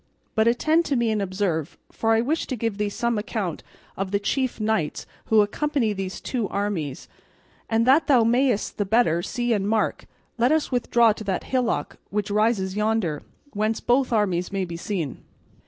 [0.33, 3.61] But attend to me and observe, for I wish to give thee some account
[3.95, 7.07] of the chief knights who accompany these two armies;
[7.69, 10.05] and that thou mayest the better see and mark,
[10.39, 13.21] let us withdraw to that hillock which rises yonder,
[13.53, 15.23] whence both armies may be seen."